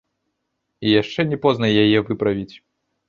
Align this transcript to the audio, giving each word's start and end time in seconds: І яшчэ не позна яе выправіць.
І 0.87 0.93
яшчэ 1.01 1.25
не 1.33 1.39
позна 1.43 1.67
яе 1.85 1.97
выправіць. 2.09 2.55